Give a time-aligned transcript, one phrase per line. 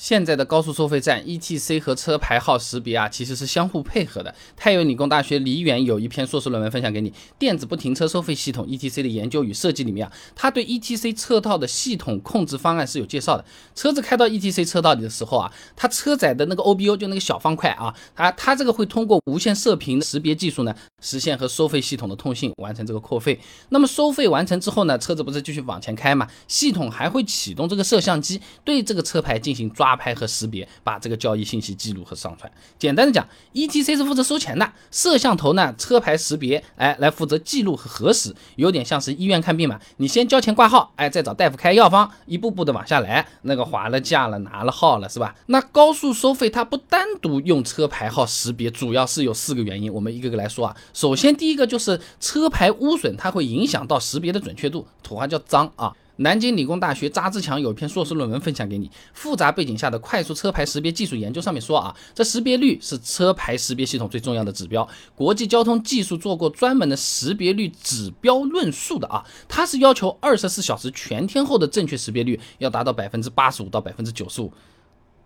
[0.00, 4.34] 现在的高速收费站 ETC 和车牌号识别啊，其实是相互配合的。
[4.56, 13.44] 太原理工大学李远有一篇硕士论文分享给你，《电子不停车收费系统 ETC 的研究与设计》里面啊，他对 ETC 车道的系统控制方案是有介绍的。
[13.74, 23.38] 车子开到 ETC 车道里的时候啊，它车载的那个 OBU 就那个小方块啊，它它这个会通过无线射频识别技术呢，实现和收费系统的通信，完成这个扣费。
[23.68, 26.26] 那么收费完成之后呢，车子不是继续往前开嘛？
[26.48, 29.89] 系统还会启动这个摄像机，对这个车牌进行抓。
[29.90, 32.50] 抓拍和识别，把这个交易信息记录和上传。
[32.78, 45.34] 简单的讲，ETC 是负责收钱的，摄像头呢，车牌识别，哎，来负责记录和核实，有点像是医院看病嘛，你先交钱挂号，哎，再找大夫开药方，一步步的往下来，那个划了价了，拿了号了，是吧？
[45.46, 50.76] 那高速收费它不单独用车牌号识别，主要是有四个原因，我们一个个来说啊。
[50.94, 55.92] 首先第一个就是车牌污损，它会影响到识别的准确度，土话叫脏啊。
[56.20, 64.86] 南京理工大学扎志强有一篇硕士论文分享给你，复杂背景下的快速车牌识别技术研究上面说啊，这识别率是车牌识别系统最重要的指标。
[65.14, 74.52] 国际交通技术做过专门的识别率指标论述的啊，它是要求二十四小时全天候的正确识别率要达到百分之八十五到百分之九十五，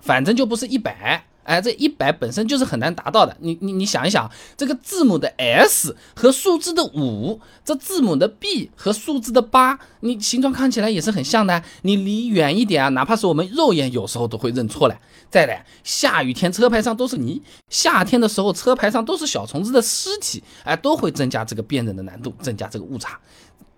[0.00, 1.22] 反正就不是一百。
[1.48, 3.34] 哎，这一百本身就是很难达到的。
[3.40, 11.62] 你你你想一想，这个字母的 S 和数字的五，这字母的 B 和数字的八，你形状看起来也是很像的。
[11.82, 15.00] 你离远一点啊，哪怕是我们肉眼有时候都会认错了。
[15.30, 23.18] 再来，下雨天车牌上都是泥，夏天的时候车牌上都是小虫子的尸体，哎，都会增加这个辨认的难度，增加这个误差。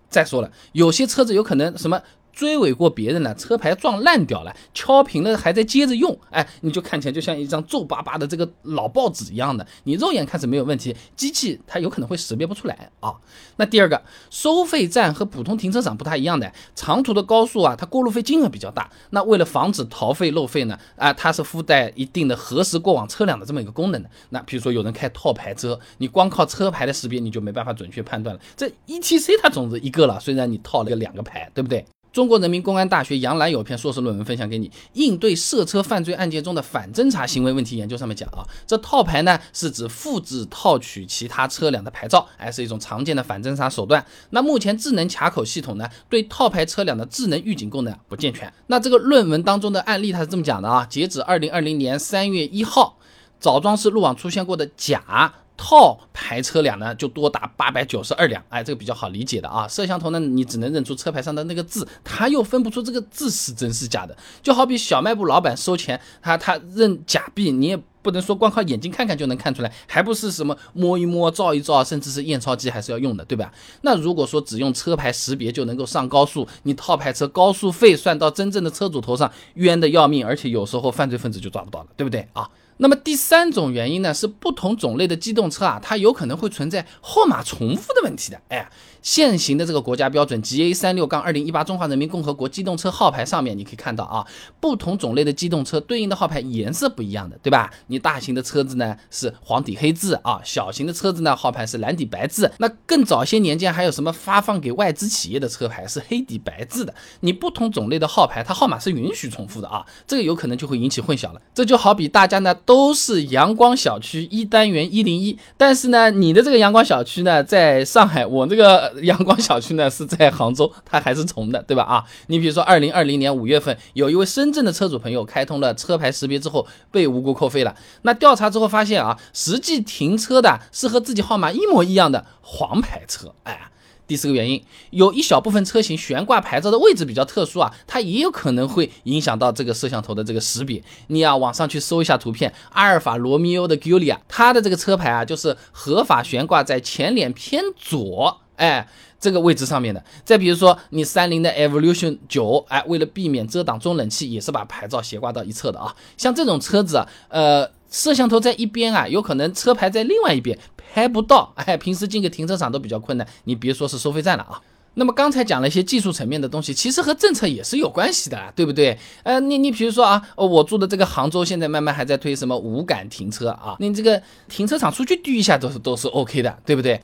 [0.08, 2.02] 再说了，有些车子有可能什么？
[2.32, 13.14] 追尾过别人了，车牌撞烂掉了，敲平了还在接着用，哎，你就看起来就像一张皱巴巴的这个老报纸一样的，你肉眼看是没有问题，机器它有可能会识别不出来啊。
[13.56, 24.10] 那第二个，收费站和普通停车场不太一样的，长途的高速啊，它过路费金额比较大，那为了防止逃费漏费呢，啊，它是附带一定的核实过往车辆的这么一个功能的。
[24.30, 28.40] 那比如说有人开套牌车，你光靠车牌的识别你就没办法准确判断了。
[28.56, 31.84] 这 ETC 它总是一个了，虽然你套了个两个牌，对不对？
[32.12, 37.96] 中国人民公安大学杨澜有篇硕士论文分享给你，应对涉车犯罪案件中的反侦查行为问题研究。
[37.96, 44.04] 上面讲啊，这套牌呢是指复制套取其他车辆的牌照，哎，是一种常见的反侦查手段。
[44.30, 48.52] 那目前智能卡口系统呢，对套牌车辆的智能预警功能不健全。
[48.66, 52.96] 那这个论文当中的案例它是这么讲的啊，截止二零二零年三月一号，
[53.38, 55.34] 枣庄市路网出现过的假。
[55.70, 59.68] 套牌车辆呢就多达八百九十二辆，哎，这个比较好理解的啊。
[59.68, 64.16] 摄像头呢，你只能认出车牌上的那个字，他又分不出这个字是真是假的。
[64.42, 73.52] 就好比小卖部老板收钱，他他认假币，你也不能说光靠眼睛看看就能看出来，还不是什么摸一摸、照一照，甚至是验钞机还是要用的，对吧？
[73.82, 82.50] 那如果说只用车牌识别就能够上高速，你套牌车高速费算到真正的车主头上，冤的要命，而且有时候犯罪分子就抓不到了，对不对啊？
[82.82, 88.40] 那么第三种原因呢，是不同种类的机动车啊，它有可能会存在号码重复的问题的。
[88.48, 88.70] 哎，
[89.02, 94.26] 现行的这个国家标准 GA 三六杠二零一八中华人民共和国机动车号牌上面，你可以看到啊，
[94.60, 97.70] 不同种类的机动车对应的号牌颜色不一样的，对吧？
[97.88, 102.50] 你大型的车子呢是黄底黑字啊，小型的车子呢号牌是蓝底白字。
[102.60, 106.94] 那更早些年间还有什么发放给外资企业的车牌是黑底白字的？
[107.20, 111.42] 你不同种类的号牌，它号码是允许重复的啊，这个有可能就会引起混淆了。
[111.52, 112.54] 这就好比大家呢。
[112.70, 121.82] 都是阳光小区一单元一零一，但是呢，你的这个阳光小区呢在上海，我这个阳光小区呢是在杭州，它还是重的，对吧？
[121.82, 133.72] 啊，你比如说二零二零年五月份，有一位深圳的车主朋友开通了车牌识别之后被无辜扣费了，那调查之后发现啊，实际停车的是和自己号码一模一样的黄牌车，哎。
[134.10, 134.60] 第四个原因，
[134.90, 140.82] 有一小部分车型悬挂牌照的位置比较特殊啊，它也有可能会影响到这个摄像头的这个识别。
[141.06, 148.88] 你啊，网上去搜一下图片，阿尔法罗密欧的 Giulia，它的这个车牌啊，就是合法悬挂在前脸偏左，哎，
[149.20, 150.02] 这个位置上面的。
[150.24, 155.94] 再比如说，你三菱的 Evolution 九，哎，为了避免遮挡中冷器，也是把牌照斜挂到一侧的啊。
[156.16, 157.70] 像这种车子啊，呃。
[157.92, 160.56] 摄像头在一边啊，有可能车牌在另外一边
[160.92, 164.60] 拍不到， 哎，平时进个停车场都比较困难，你别说是收费站了啊。
[164.94, 168.98] 那么刚才讲了一些技术层面的东西，其实和政策也是有关系的，对不对？
[169.22, 177.00] 呃，你你比如说啊，我住的这个杭州现在慢慢还在推什么无感停车啊，你这个停车场出去滴一下都是都是 OK 的，对不对？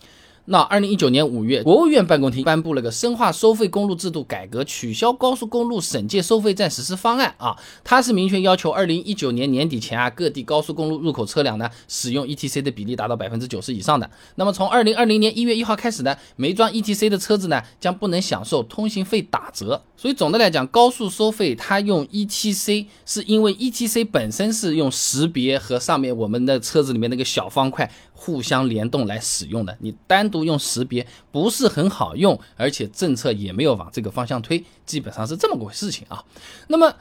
[0.48, 14.08] 那二零一九年五月，国务院办公厅颁布了个深化收费公路制度改革、取消高速公路省界收费站实施方案啊，它是明确要求二零一九年年底前啊，各地高速公路入口车辆呢使用 ETC 的比例达到百分之九十以上的。
[14.36, 19.82] 那么从二零二零年一月一号开始呢，没装 ETC 的车子呢将不能享受通行费打折。
[19.96, 30.46] 所以总的来讲，高速收费它用 ETC 是因为 ETC 本身是用识别和上面我们的车子里面那个小方块互相联动来使用的，你单独。
[30.46, 36.22] 用识别不是很好用，而且政策也没有往这个方向推，基本上是这么个事情啊。
[36.68, 36.94] 那么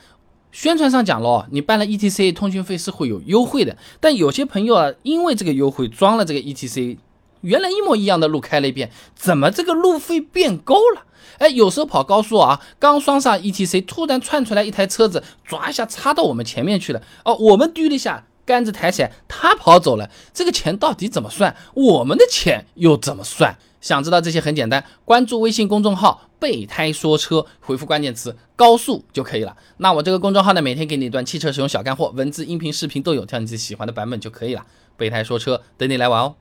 [0.52, 6.98] 宣传上讲了，你办了 ETC 通讯费是会有优惠的，但有些朋友啊，因为这个优惠装了这个 ETC，
[7.42, 11.06] 原来一模一样的路开了一遍，怎么这个路费变高了？
[11.38, 18.26] 哎，有时候跑高速啊，刚装上 ETC，突然窜出来一台车子，抓一下插到我们前面去了，哦，我们嘟了一下。
[18.46, 21.56] 杆子抬起来，他跑走了，这个钱到底怎么算？
[21.74, 23.58] 我们的钱又怎么算？
[23.82, 29.56] 想知道这些很简单，关注微信公众号“备胎说车”，回复关键词“高速”就可以了。
[29.78, 34.66] 那我这个公众号呢，每天给你一段汽车使用小干货，文字、音频、视频都有，挑你自己喜欢的版本就可以了。
[34.98, 36.36] 备胎说车，等你来玩哦。